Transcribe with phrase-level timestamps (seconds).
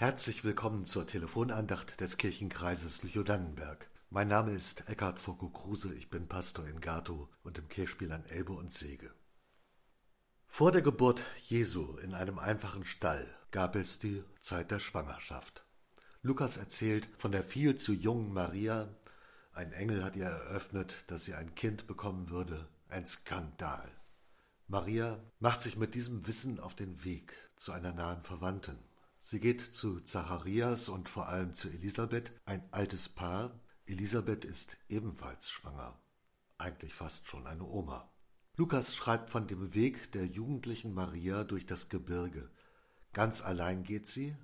[0.00, 3.90] Herzlich willkommen zur Telefonandacht des Kirchenkreises Lüchow-Dannenberg.
[4.10, 8.52] Mein Name ist Eckhard Foucault-Kruse, ich bin Pastor in Gato und im Kirchspiel an Elbe
[8.52, 9.12] und Sege.
[10.46, 15.66] Vor der Geburt Jesu in einem einfachen Stall gab es die Zeit der Schwangerschaft.
[16.22, 18.94] Lukas erzählt von der viel zu jungen Maria.
[19.50, 22.68] Ein Engel hat ihr eröffnet, dass sie ein Kind bekommen würde.
[22.88, 23.90] Ein Skandal.
[24.68, 28.78] Maria macht sich mit diesem Wissen auf den Weg zu einer nahen Verwandten.
[29.20, 33.60] Sie geht zu Zacharias und vor allem zu Elisabeth, ein altes Paar.
[33.86, 35.98] Elisabeth ist ebenfalls schwanger,
[36.56, 38.10] eigentlich fast schon eine Oma.
[38.56, 42.50] Lukas schreibt von dem Weg der jugendlichen Maria durch das Gebirge.
[43.12, 44.36] Ganz allein geht sie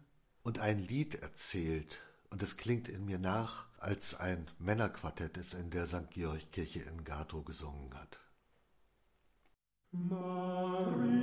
[0.42, 5.70] und ein Lied erzählt, und es klingt in mir nach, als ein Männerquartett es in
[5.70, 6.10] der St.
[6.10, 8.18] Georg Kirche in Gato gesungen hat.
[9.93, 11.13] Maria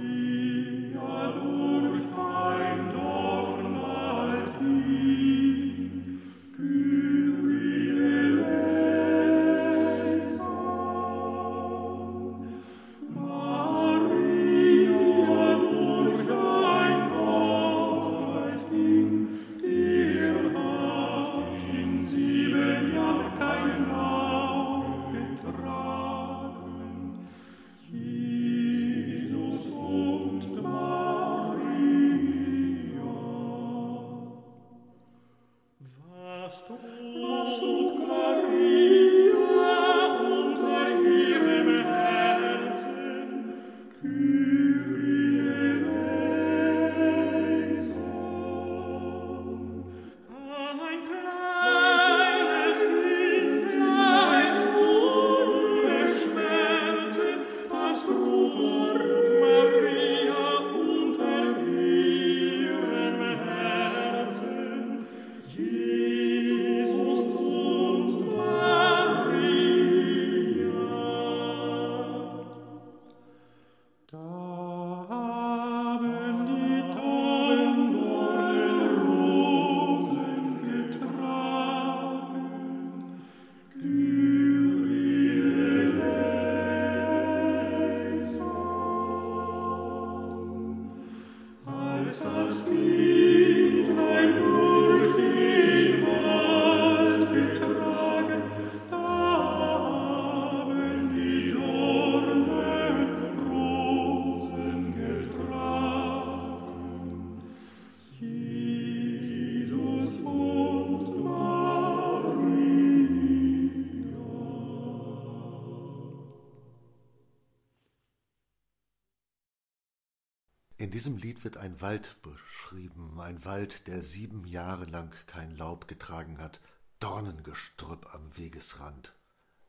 [120.81, 125.87] In diesem Lied wird ein Wald beschrieben, ein Wald, der sieben Jahre lang kein Laub
[125.87, 126.59] getragen hat,
[126.99, 129.13] Dornengestrüpp am Wegesrand.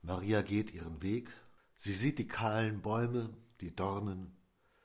[0.01, 1.31] Maria geht ihren Weg,
[1.75, 3.29] sie sieht die kahlen Bäume,
[3.61, 4.35] die Dornen,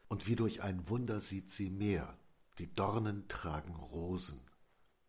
[0.09, 2.19] und wie durch ein Wunder sieht sie mehr,
[2.59, 4.41] die Dornen tragen Rosen.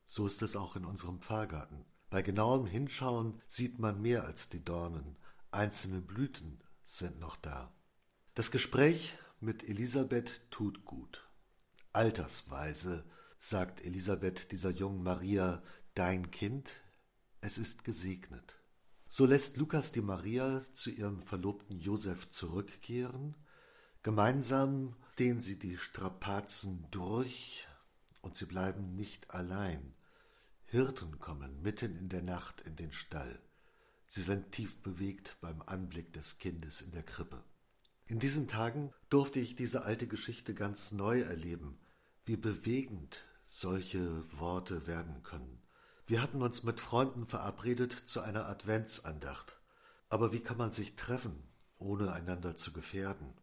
[0.06, 1.84] So ist es auch in unserem Pfarrgarten.
[2.10, 5.16] Bei genauem Hinschauen sieht man mehr als die Dornen,
[5.50, 7.72] einzelne Blüten sind noch da.
[8.34, 11.28] Das Gespräch mit Elisabeth tut gut.
[11.92, 13.04] Altersweise
[13.38, 15.62] sagt Elisabeth dieser jungen Maria,
[15.94, 16.72] dein Kind,
[17.40, 18.58] es ist gesegnet.
[19.08, 23.36] So lässt Lukas die Maria zu ihrem Verlobten Josef zurückkehren.
[24.02, 27.66] Gemeinsam stehen sie die Strapazen durch
[28.20, 29.94] und sie bleiben nicht allein.
[30.66, 33.40] Hirten kommen mitten in der Nacht in den Stall.
[34.06, 37.42] Sie sind tief bewegt beim Anblick des Kindes in der Krippe.
[38.08, 41.78] In diesen Tagen durfte ich diese alte Geschichte ganz neu erleben,
[42.24, 45.62] wie bewegend solche Worte werden können.
[46.06, 49.60] Wir hatten uns mit Freunden verabredet zu einer Adventsandacht.
[50.08, 51.36] Aber wie kann man sich treffen,
[51.76, 53.34] ohne einander zu gefährden?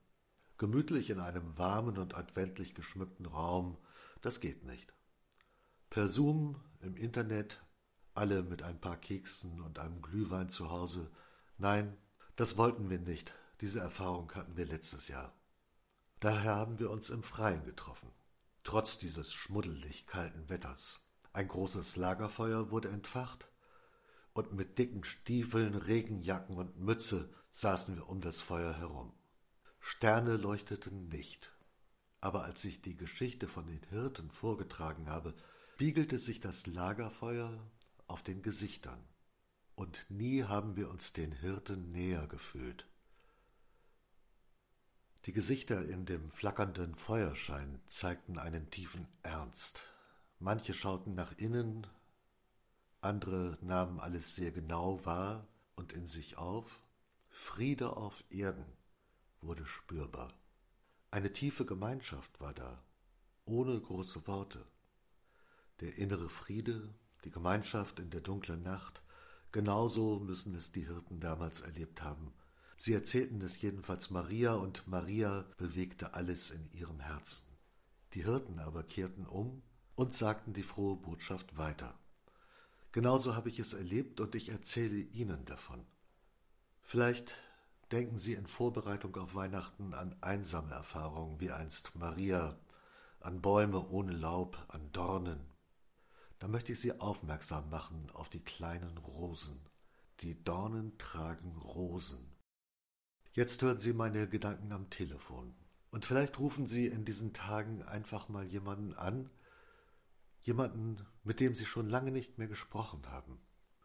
[0.57, 3.77] Gemütlich in einem warmen und adventlich geschmückten Raum,
[4.21, 4.95] das geht nicht.
[5.91, 7.63] Per Zoom, im Internet,
[8.15, 11.11] alle mit ein paar Keksen und einem Glühwein zu Hause.
[11.59, 11.95] Nein,
[12.35, 13.31] das wollten wir nicht.
[13.61, 15.33] Diese Erfahrung hatten wir letztes Jahr.
[16.19, 18.11] Daher haben wir uns im Freien getroffen,
[18.63, 21.07] trotz dieses schmuddelig kalten Wetters.
[21.33, 23.47] Ein großes Lagerfeuer wurde entfacht,
[24.33, 29.13] und mit dicken Stiefeln, Regenjacken und Mütze saßen wir um das Feuer herum.
[29.79, 31.53] Sterne leuchteten nicht,
[32.19, 35.33] aber als ich die Geschichte von den Hirten vorgetragen habe,
[35.75, 37.57] spiegelte sich das Lagerfeuer
[38.07, 39.07] auf den Gesichtern,
[39.75, 42.87] und nie haben wir uns den Hirten näher gefühlt.
[45.25, 49.81] Die Gesichter in dem flackernden Feuerschein zeigten einen tiefen Ernst.
[50.37, 51.87] Manche schauten nach innen,
[53.01, 56.79] andere nahmen alles sehr genau wahr und in sich auf.
[57.27, 58.65] Friede auf Erden
[59.41, 60.31] wurde spürbar.
[61.09, 62.83] Eine tiefe Gemeinschaft war da,
[63.45, 64.63] ohne große Worte.
[65.79, 66.93] Der innere Friede,
[67.23, 69.01] die Gemeinschaft in der dunklen Nacht,
[69.51, 72.31] genauso müssen es die Hirten damals erlebt haben.
[72.75, 77.55] Sie erzählten es jedenfalls Maria, und Maria bewegte alles in ihrem Herzen.
[78.13, 79.63] Die Hirten aber kehrten um
[79.95, 81.97] und sagten die frohe Botschaft weiter.
[82.91, 85.85] Genauso habe ich es erlebt und ich erzähle Ihnen davon.
[86.81, 87.35] Vielleicht
[87.91, 92.57] denken Sie in Vorbereitung auf Weihnachten an einsame Erfahrungen wie einst Maria,
[93.19, 95.41] an Bäume ohne Laub, an Dornen.
[96.39, 99.65] Da möchte ich Sie aufmerksam machen auf die kleinen Rosen.
[100.21, 102.34] Die Dornen tragen Rosen.
[103.35, 105.53] Jetzt hören Sie meine Gedanken am Telefon.
[105.91, 109.29] Und vielleicht rufen Sie in diesen Tagen einfach mal jemanden an,
[110.43, 113.41] jemanden, mit dem Sie schon lange nicht mehr gesprochen haben.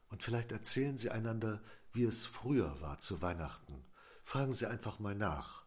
[0.09, 1.61] Und vielleicht erzählen Sie einander,
[1.93, 3.85] wie es früher war zu Weihnachten.
[4.23, 5.67] Fragen Sie einfach mal nach.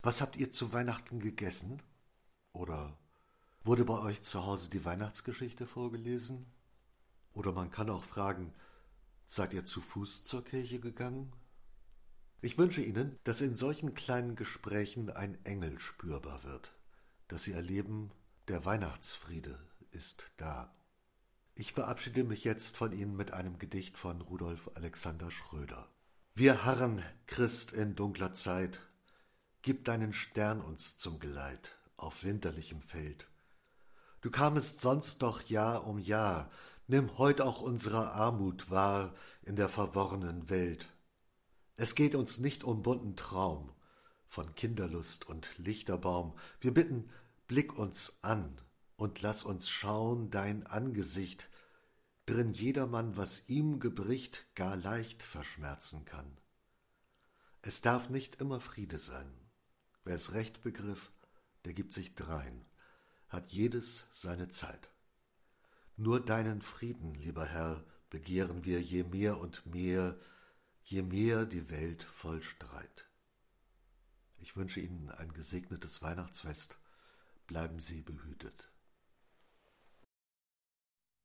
[0.00, 1.80] Was habt ihr zu Weihnachten gegessen?
[2.50, 2.98] Oder
[3.62, 6.52] wurde bei euch zu Hause die Weihnachtsgeschichte vorgelesen?
[7.32, 8.52] Oder man kann auch fragen,
[9.28, 11.32] seid ihr zu Fuß zur Kirche gegangen?
[12.44, 16.72] Ich wünsche Ihnen, dass in solchen kleinen Gesprächen ein Engel spürbar wird,
[17.28, 18.08] dass Sie erleben,
[18.48, 19.56] der Weihnachtsfriede
[19.92, 20.74] ist da.
[21.54, 25.88] Ich verabschiede mich jetzt von Ihnen mit einem Gedicht von Rudolf Alexander Schröder.
[26.34, 28.80] Wir harren, Christ in dunkler Zeit,
[29.62, 33.28] gib deinen Stern uns zum Geleit auf winterlichem Feld.
[34.20, 36.50] Du kamest sonst doch Jahr um Jahr,
[36.88, 40.88] nimm heut auch unsere Armut wahr in der verworrenen Welt.
[41.76, 43.72] Es geht uns nicht um bunten Traum
[44.26, 47.10] von Kinderlust und Lichterbaum, wir bitten,
[47.48, 48.60] blick uns an,
[48.96, 51.48] und lass uns schauen dein Angesicht,
[52.24, 56.38] drin jedermann, was ihm gebricht, gar leicht verschmerzen kann.
[57.62, 59.32] Es darf nicht immer Friede sein.
[60.04, 61.12] Wer es recht begriff,
[61.64, 62.64] der gibt sich drein,
[63.28, 64.90] hat jedes seine Zeit.
[65.96, 70.18] Nur deinen Frieden, lieber Herr, begehren wir je mehr und mehr,
[70.84, 73.06] je mehr die Welt voll Streit.
[74.38, 76.78] Ich wünsche Ihnen ein gesegnetes Weihnachtsfest.
[77.46, 78.71] Bleiben Sie behütet.